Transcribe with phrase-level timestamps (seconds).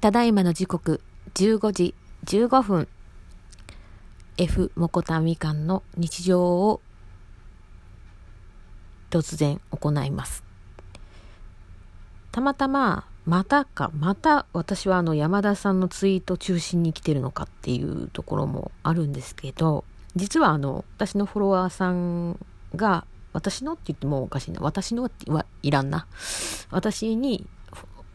[0.00, 1.02] ただいまの時刻
[1.34, 1.94] 15時
[2.24, 2.88] 15分。
[4.38, 6.80] F モコタみかんの日常を
[9.10, 10.42] 突然行います。
[12.32, 19.84] たまたままたかまた私はあの山田さんのツイート中心に来てるのかっていうところもあるんですけど
[20.16, 22.38] 実はあの私のフォロワーさん
[22.74, 26.06] が私のって言ってもおかしいな私のってはいらんな。
[26.70, 27.46] 私に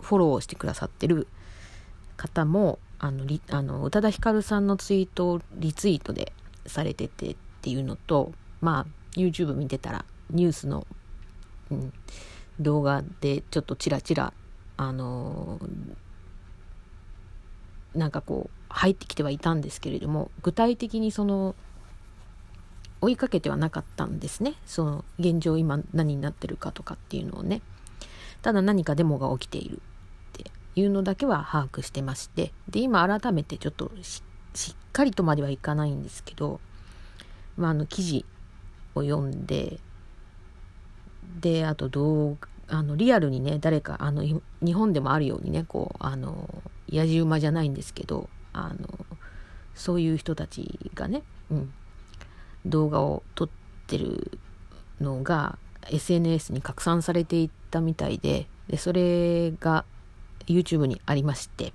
[0.00, 1.26] フォローしてくださってる
[2.16, 6.32] 方もあのあの宇多田ヒカルさんのツイートをリツイートで
[6.66, 10.86] されててっていうのとまあ YouTube 見てたらニュースの、
[11.70, 11.92] うん、
[12.60, 14.32] 動画でちょっとチラチラ
[14.76, 21.54] あのー、なんかこう入ってきてはいたんですけれども具体的にその
[23.00, 24.54] 追いかけてはなかったんですね。
[24.64, 27.60] その現状今何になってるかとかっていうのをね。
[28.40, 29.82] ただ何かデモが起きている。
[30.76, 34.22] いうのだけは把握してまして、で、今改めてちょっとし
[34.72, 36.60] っかりとまではいかないんですけど、
[37.56, 38.24] まあ、あの、記事
[38.94, 39.78] を読んで、
[41.40, 49.06] で、あと動画、あの、リアルにね、誰か、あの、日本でもあるようにね、こう、あの、やじ馬じゃないんですけど、あの、
[49.74, 51.72] そういう人たちがね、うん、
[52.64, 53.48] 動画を撮っ
[53.86, 54.38] てる
[55.00, 55.58] のが
[55.90, 59.84] SNS に拡散されていったみたいで、で、それが
[60.46, 61.72] YouTube にありまして、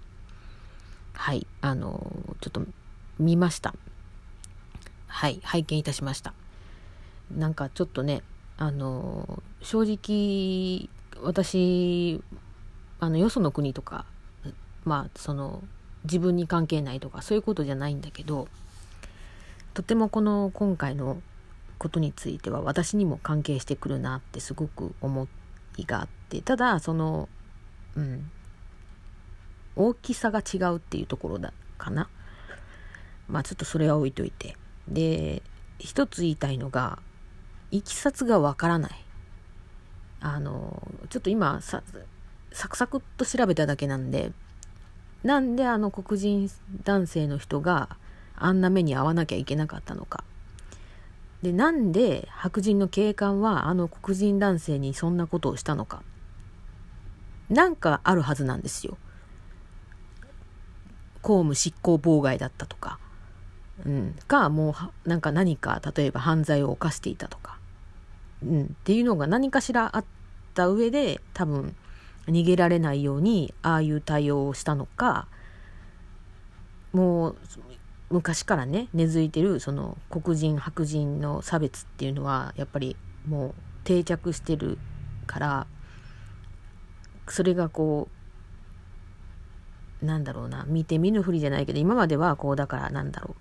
[1.13, 2.61] はい、あの、ちょっと
[3.19, 3.73] 見ました。
[5.07, 6.33] はい、拝見いたしました。
[7.35, 8.23] なんかちょっとね、
[8.57, 10.89] あの、正直、
[11.23, 12.21] 私、
[12.99, 14.05] あの、よその国とか、
[14.85, 15.63] まあ、その、
[16.03, 18.47] 自分に関係ないとか、そういうことじゃないんだけど、
[19.73, 21.21] とてもこの今回の
[21.77, 25.27] ことについては私にも関係してくるなってすごく思
[25.77, 27.29] いがあってただその
[27.95, 28.29] うん
[29.75, 32.09] 大きさが違うっていうところだかな。
[33.27, 34.57] まあちょっとそれは置いといて。
[34.87, 35.41] で、
[35.77, 36.99] 一つ言いたいのが、
[37.71, 38.91] いきさつがわからない。
[40.21, 41.81] あの、ちょっと今、サ
[42.67, 44.31] クサクっと調べただけなんで、
[45.23, 46.49] なんであの黒人
[46.83, 47.97] 男性の人が
[48.35, 50.23] あんな目に遭わなきゃいけなかったのか。
[51.41, 56.03] で、なんで白人の警官はあの黒人男性にそんなことをしたのか。
[57.49, 58.97] なんかあるはずなんですよ。
[61.21, 62.99] 公務執行妨害だったとか、
[63.85, 64.75] うん、か、も
[65.05, 67.57] う、なんか何か、例えば犯罪を犯していたとか、
[68.43, 70.05] うん、っていうのが何かしらあっ
[70.53, 71.75] た上で、多分、
[72.27, 75.27] 逃げられないように、ああいう対応をしたのか、
[76.91, 77.37] もう、
[78.09, 82.97] 昔からね、根付いてる、その、黒人、白人の差別っていうのは、やっぱり、
[83.27, 83.53] もう、
[83.83, 84.77] 定着してる
[85.27, 85.67] から、
[87.27, 88.18] それがこう、
[90.01, 93.35] なんだろうな、見て見ぬふりじゃないけど、今まではこう、だからなんだろ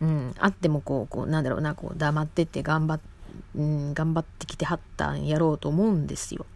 [0.00, 0.06] う。
[0.06, 3.00] うん、あってもこう、こう、なんだろうな、こう、黙ってって頑張っ、
[3.56, 6.46] うん、頑張ってきてはったんやろうと思うんですよ。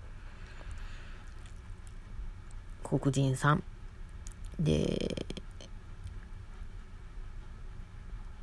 [2.85, 3.63] 黒人さん。
[4.59, 5.27] で、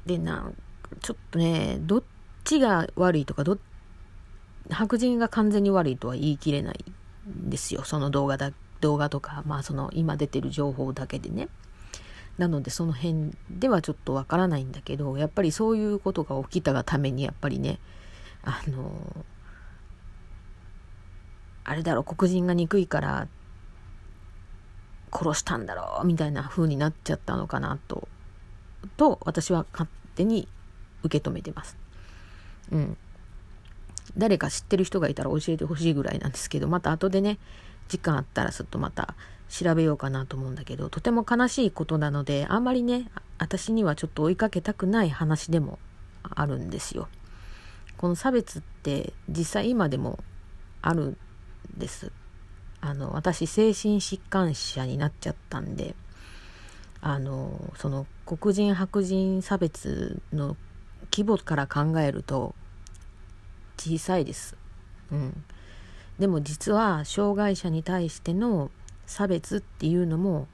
[0.05, 0.51] で、な、
[1.01, 2.03] ちょっとね、どっ
[2.43, 3.57] ちが悪いとか、ど
[4.69, 6.85] 白人が完全に悪いとは言い切れない
[7.29, 11.49] んですよ、その動画だ動画とか、まあその今出てる情報だけでね。
[12.37, 17.79] なのでその辺ではちょっとわからないんだけど、やっぱりそういうことが起きたがために、やっぱりね、
[18.43, 19.25] あの、
[21.63, 23.27] あれだろ、黒人が憎いから
[25.11, 28.07] 殺したんだろう、みたいな風になっちゃったのかなと、
[28.97, 30.47] と私は勝手に
[31.03, 31.75] 受け止めてます。
[32.71, 32.97] うん。
[34.17, 37.39] 誰か知ってる人がいたら教えてほしいぐらいなんですけど、また後でね、
[37.87, 39.15] 時間あったらちょっとまた
[39.49, 45.79] 調べようかなと思うんだけど、とても悲しいことなので、あんまりね、私にはちょっと追いかけたくない話でも
[46.23, 47.07] あるんですよ。
[47.97, 50.19] この差別って実際今でも
[50.81, 51.17] あるん
[51.77, 52.11] です。
[52.81, 55.95] あの、私精神疾患者になっちゃったんで、
[57.01, 60.57] あの、その黒人白人差別の
[61.11, 62.53] 規模から考えると
[63.77, 64.55] 小さいです。
[65.11, 65.43] うん。
[66.19, 68.71] でも実は障害者に対しての
[69.05, 70.47] 差別っていうのも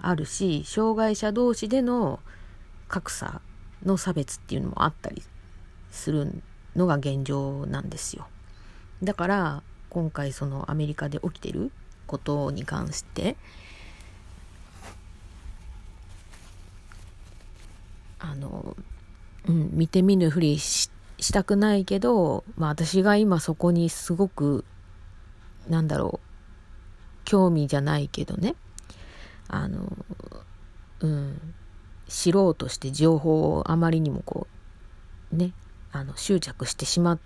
[0.00, 2.20] あるし障害者同士での
[2.88, 3.40] 格差
[3.84, 5.22] の差別っていうのもあったり
[5.90, 6.42] する
[6.74, 8.26] のが現状なんですよ。
[9.02, 11.70] だから今回そのアメリカで起きてる
[12.06, 13.36] ことに関して
[18.18, 18.76] あの、
[19.46, 20.90] うん、見て見ぬふりし
[21.32, 24.64] たくないけど、まあ私が今そこにすごく
[25.74, 26.26] なんだろう。
[27.24, 28.54] 興味じゃないけどね。
[29.48, 29.96] あの
[31.00, 31.54] うん。
[32.06, 34.46] 知ろうとして情報をあまりにもこ
[35.32, 35.52] うね。
[35.90, 37.20] あの執着してしまう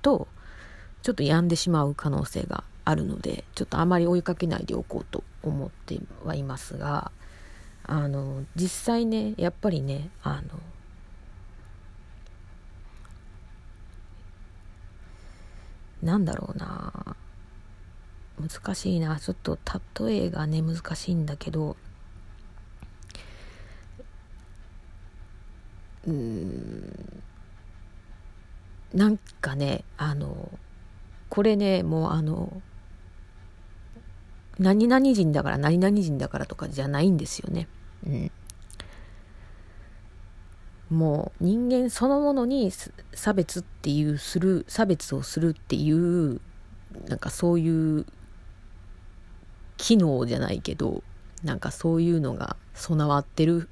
[0.00, 0.26] と
[1.02, 7.12] ちょっと病んでしまう可能性があるのでちょっとあまり追いかけないでおこうと思ってはいますが
[7.84, 10.58] あの実際ねやっぱりねあの
[16.02, 17.16] なんだろうな。
[18.40, 19.18] 難しいな。
[19.18, 19.58] ちょっと
[20.04, 21.76] 例えがね難しいんだけど。
[26.06, 27.22] うん。
[28.94, 30.50] なんかねあの
[31.28, 32.62] これねもうあの
[34.58, 37.68] 何々人だから何々人だからとかじゃないんですよね。
[38.06, 38.30] うん、
[40.88, 42.72] もう人間そのものに
[43.12, 46.40] 差別っていうする差別をするっていう
[47.06, 48.06] なんかそういう
[49.76, 51.02] 機能じゃないけど
[51.44, 53.68] なんかそういうのが備わってる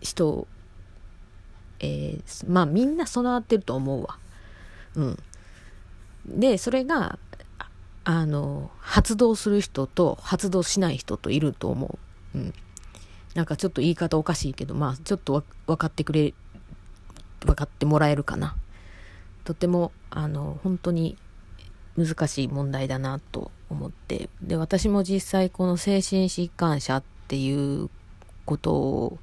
[0.00, 0.46] 人
[1.80, 4.18] えー、まあみんな備わってると思うわ。
[4.94, 5.18] うん。
[6.26, 7.18] でそれが
[8.04, 11.98] あの発動する人と発動しない人といると思
[12.34, 12.38] う。
[12.38, 12.54] うん。
[13.34, 16.34] なんかちょっと言い方おかしいけど、まあちょっと分かってくれ、
[17.46, 18.56] 分かってもらえるかな。
[19.44, 21.16] とても、あの、本当に
[21.96, 24.28] 難しい問題だなと思って。
[24.42, 27.88] で、私も実際この精神疾患者っていう
[28.44, 29.18] ことを、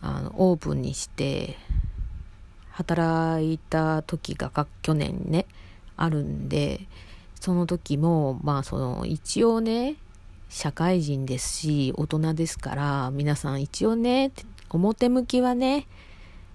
[0.00, 1.56] あの、オープンにして、
[2.70, 4.52] 働いた時が
[4.82, 5.46] 去年ね、
[5.96, 6.86] あるんで、
[7.40, 9.96] その時も、まあその、一応ね、
[10.48, 14.32] 社会人ですし、大人ですから、皆さん一応ね、
[14.70, 15.86] 表向きはね、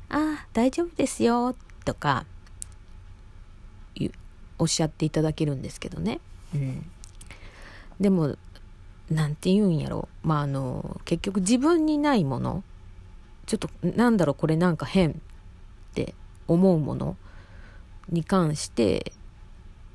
[0.09, 2.25] ああ、大丈夫ですよ、とか、
[4.57, 6.21] おっしゃっていただけるんですけどね。
[6.53, 6.85] うん。
[7.99, 8.35] でも、
[9.09, 10.07] なんて言うんやろ。
[10.23, 12.63] まあ、あの、結局自分にないもの、
[13.45, 15.13] ちょっと、なんだろう、これなんか変っ
[15.93, 16.15] て
[16.47, 17.17] 思うもの
[18.09, 19.13] に関して、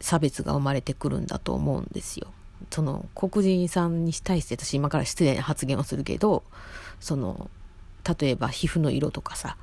[0.00, 2.28] 差別が生まれてくるんだと思うんですよ。
[2.70, 6.43] その黒人さんに対して私今から失礼な発言をするけど
[7.00, 7.50] その
[8.20, 9.56] 例えば皮膚の色とかさ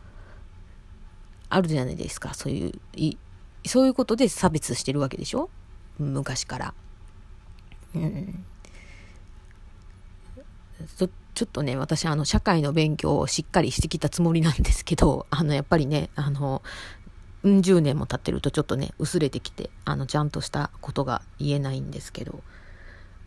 [1.49, 3.17] あるじゃないですかそういうい
[3.65, 5.49] そういうことで差別してるわけでしょ
[5.97, 6.73] 昔から。
[7.95, 8.45] うん
[10.97, 16.61] ちちょっとね、私、あの、社会の勉強をしっかりしてきたつもりなんですけど、あの、やっぱりね、あの、
[17.43, 22.41] うん十年も経ってるとちょっとね、薄れてきて、あの、ちゃんとしたことが言えないんですけど、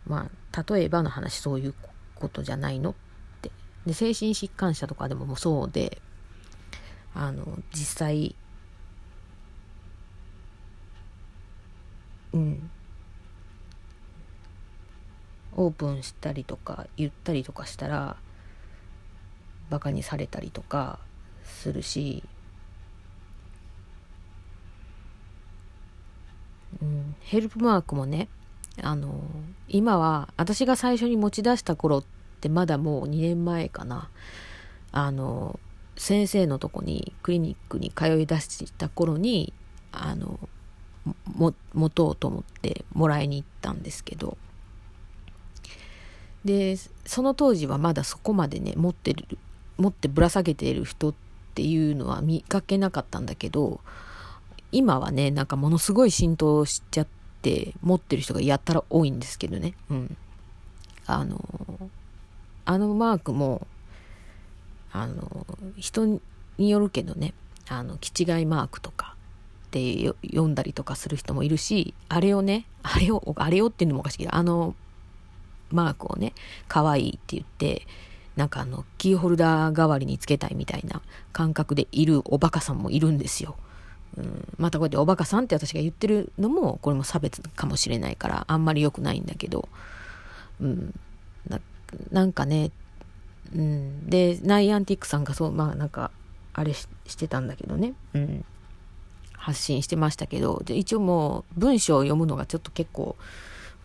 [0.07, 1.75] まあ、例えばの話、そういう
[2.15, 2.95] ことじゃないのっ
[3.41, 3.51] て。
[3.85, 6.01] で、精神疾患者とかでももそうで、
[7.13, 8.35] あの、実際、
[12.33, 12.69] うん、
[15.59, 18.15] オープンしたりとか言ったりとかしたら
[19.69, 20.99] バカにされたりとか
[21.43, 22.23] するし、
[26.81, 28.29] うん、ヘルプマークもね
[28.81, 29.21] あの
[29.67, 32.03] 今は私が最初に持ち出した頃っ
[32.39, 34.09] てまだもう2年前かな。
[34.91, 35.59] あの
[35.97, 39.53] 先生のとこにクリニックに通い出した頃に
[39.91, 40.39] あの
[41.25, 44.37] も持とうと思ってもらいに行ったんですけど
[46.45, 49.25] でその当時はまだそこまでね持ってる
[49.77, 51.13] 持ってぶら下げている人っ
[51.53, 53.79] ていうのは見かけなかったんだけど
[54.71, 57.07] 今はねなんかものすごい浸透しちゃっ
[57.41, 59.73] て持ってる人がやったら多いんですけどね。
[59.89, 60.17] うん。
[61.07, 61.89] あの、
[62.65, 63.65] あのマークも、
[64.91, 67.33] あの、人によるけどね、
[67.67, 69.15] あの、気違いマークとか
[69.67, 74.75] って読んだりとかする人もいるし、あれをね、あれを、あれをっていうのもおかしいけど、あの
[75.71, 76.33] マークをね、
[76.67, 77.85] 可愛いって言って、
[78.35, 81.01] なんかあの、キーホルダー代わりにつけたいみたいな
[81.33, 83.55] 感覚でいるおバカさんもいるんですよ。
[84.17, 89.69] うん、またこうやっておバカさんって私が言ってるのもこれも差別かもしれないからあんまり良くないんだけど、
[90.59, 90.93] うん、
[91.47, 91.59] な
[92.11, 92.71] なんかね、
[93.55, 96.11] うん、でナイアンティックさんがそうまあなんか
[96.53, 98.45] あれしてたんだけどね、うん、
[99.33, 100.61] 発信してましたけど。
[100.65, 103.15] で一応もう文章を読むのがちょっと結構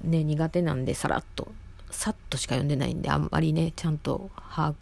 [0.03, 1.53] ね苦手なんでさらっと。
[1.95, 4.75] さっとしか読んでないんであんまりねちゃんと把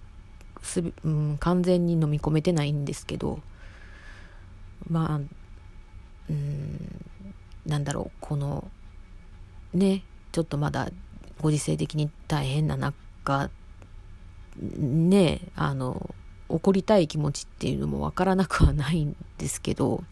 [0.63, 3.41] す、うん、完全に飲み込めてないんですけど
[4.89, 5.21] まあ
[6.31, 7.05] うん
[7.67, 8.71] なんだろうこの
[9.75, 10.03] ね
[10.33, 10.91] ちょっとまだ
[11.41, 13.51] ご時世的に大変な中
[14.79, 16.15] ねあの
[16.49, 20.03] 怒りたい気持ちっていうのもわからなくはないんですけど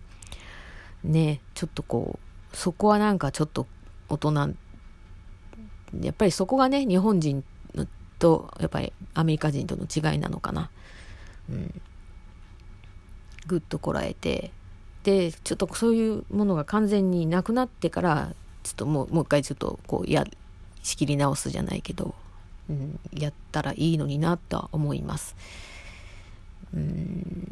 [1.03, 2.19] ねちょっとこ
[2.53, 3.67] うそこはなんかちょっと
[4.09, 4.55] 大人
[6.01, 7.45] やっぱりそこがね日本人
[8.19, 10.71] とやっぱりアメリカ人との違いなのかな。
[11.51, 11.81] うん、
[13.47, 14.53] ぐっとこらえて
[15.03, 18.33] でちょっとそういうものが完全になくなってから
[18.63, 20.25] ちょっともうもう一回ちょっとこうや
[20.83, 22.15] 仕切り直すじゃないけど、
[22.69, 25.35] うん、やったらいいのになとは思います。
[26.73, 27.49] うん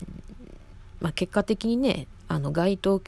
[1.00, 3.00] まあ、結果的にねあの街頭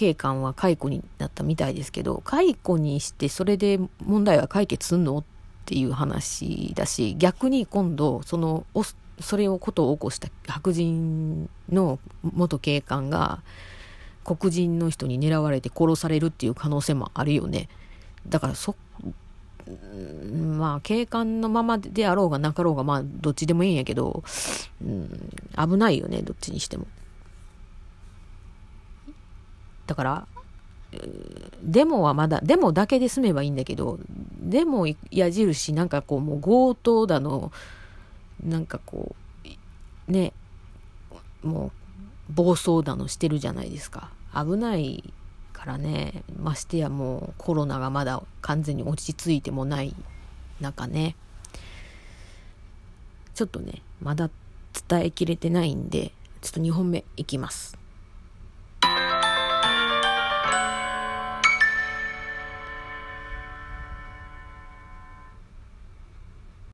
[0.00, 5.24] 警官は解雇になったみたいですけど解雇にしてそれで問題は解決すんのっ
[5.66, 8.64] ていう話だし逆に今度その
[9.20, 13.42] それをことを起こした白人の元警官が
[14.24, 17.68] 黒人の人に狙われて殺されるっていう可能性もあるよね。
[18.26, 18.76] だからそ
[20.56, 24.24] まあ警官のままであろうがなかろうがまあどっちでもいいんやけど、
[24.82, 26.86] うん、危ないよねどっちにしても。
[29.90, 30.26] だから
[31.64, 33.98] デモはまだデモだけで済めばいいんだけど
[34.40, 37.50] デモ矢印なんかこうもう強盗だの
[38.40, 39.16] なんかこ
[40.08, 40.32] うね
[41.42, 41.72] も
[42.30, 44.10] う暴走だのしてるじゃないですか。
[44.32, 45.12] 危ない
[45.52, 46.22] からね。
[46.40, 49.96] ましてやもうコロナがまだ完全に落ち着いてもない
[50.60, 51.16] 中ね。
[53.34, 54.30] ちょっとねまだ
[54.88, 57.76] 伝えきれてないんでちょっと2本目いきます。